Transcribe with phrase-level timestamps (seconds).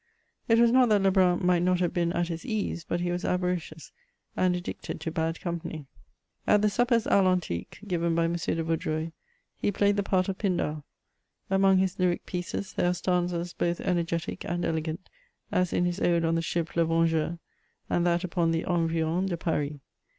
[0.47, 3.23] It was not that Lebrun might not have been at his ease, but he was
[3.23, 3.91] avaricious,
[4.35, 5.85] and addicted to bad company.
[6.47, 8.33] At the suppers d, r antique given by M.
[8.33, 9.11] de Vaudreuil,
[9.57, 10.81] he played the part of Pindar.
[11.51, 15.07] Among his lyric pieces there are stanzas both energetic and elegant,
[15.51, 17.37] as in his ode on the ship le VengeuVy
[17.87, 19.77] and that upon the Environs de Paris.